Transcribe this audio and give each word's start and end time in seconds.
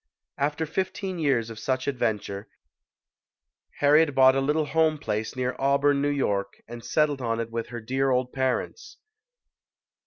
After 0.39 0.65
fifteen 0.65 1.19
years 1.19 1.51
of 1.51 1.59
such 1.59 1.87
adventure, 1.87 2.47
Harriet 3.81 4.15
bought 4.15 4.33
a 4.35 4.41
little 4.41 4.65
home 4.65 4.97
place 4.97 5.35
near 5.35 5.55
Auburn, 5.59 6.03
N. 6.03 6.17
Y., 6.19 6.43
and 6.67 6.83
settled 6.83 7.21
on 7.21 7.39
it 7.39 7.51
with 7.51 7.67
her 7.67 7.79
dear 7.81 8.09
old 8.09 8.33
parents. 8.33 8.97